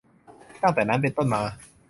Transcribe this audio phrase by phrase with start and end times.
[0.61, 1.41] ตั้งแต่นั้นเป็นต้นมา